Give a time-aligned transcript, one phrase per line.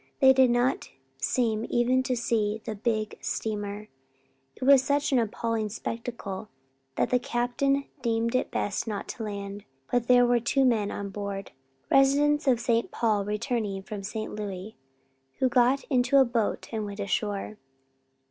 [0.19, 3.87] They did not seem even to see the big steamer.
[4.55, 6.49] It was such an appalling spectacle
[6.95, 11.09] that the captain deemed it best not to land, but there were two men on
[11.09, 11.51] board,
[11.91, 12.89] residents of St.
[12.89, 14.33] Paul returning from St.
[14.33, 14.75] Louis
[15.37, 17.57] who got into a boat and went ashore.